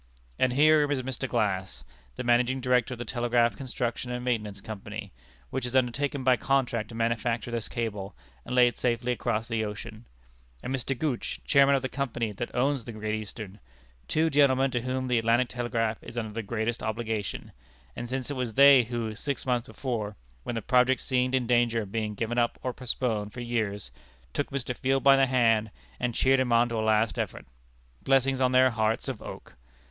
And 0.39 0.53
here 0.53 0.91
is 0.91 1.03
Mr. 1.03 1.29
Glass, 1.29 1.83
the 2.15 2.23
managing 2.23 2.59
director 2.59 2.95
of 2.95 2.97
the 2.97 3.05
Telegraph 3.05 3.55
Construction 3.55 4.09
and 4.09 4.25
Maintenance 4.25 4.59
Company, 4.59 5.13
which 5.51 5.63
has 5.63 5.75
undertaken 5.75 6.23
by 6.23 6.37
contract 6.37 6.89
to 6.89 6.95
manufacture 6.95 7.51
this 7.51 7.69
cable 7.69 8.15
and 8.43 8.55
lay 8.55 8.67
it 8.67 8.75
safely 8.75 9.11
across 9.11 9.47
the 9.47 9.63
ocean; 9.63 10.07
and 10.63 10.73
Mr. 10.75 10.97
Gooch, 10.97 11.41
chairman 11.43 11.75
of 11.75 11.83
the 11.83 11.87
company 11.87 12.31
that 12.31 12.49
owns 12.55 12.83
the 12.83 12.91
Great 12.93 13.13
Eastern 13.13 13.59
two 14.07 14.31
gentlemen 14.31 14.71
to 14.71 14.81
whom 14.81 15.07
the 15.07 15.19
Atlantic 15.19 15.49
Telegraph 15.49 15.99
is 16.01 16.17
under 16.17 16.33
the 16.33 16.41
greatest 16.41 16.81
obligation, 16.81 17.51
since 18.03 18.31
it 18.31 18.35
was 18.35 18.55
they 18.55 18.85
who, 18.85 19.13
six 19.13 19.45
months 19.45 19.67
before, 19.67 20.15
when 20.41 20.55
the 20.55 20.63
project 20.63 20.99
seemed 21.01 21.35
in 21.35 21.45
danger 21.45 21.83
of 21.83 21.91
being 21.91 22.15
given 22.15 22.39
up 22.39 22.57
or 22.63 22.73
postponed 22.73 23.31
for 23.33 23.41
years, 23.41 23.91
took 24.33 24.49
Mr. 24.49 24.75
Field 24.75 25.03
by 25.03 25.15
the 25.15 25.27
hand, 25.27 25.69
and 25.99 26.15
cheered 26.15 26.39
him 26.39 26.51
on 26.51 26.69
to 26.69 26.75
a 26.79 26.81
last 26.81 27.19
effort. 27.19 27.45
Blessings 28.01 28.41
on 28.41 28.51
their 28.51 28.71
hearts 28.71 29.07
of 29.07 29.21
oak! 29.21 29.57